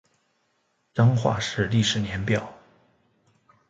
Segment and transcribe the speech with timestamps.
[0.95, 2.51] 彰化市历史年表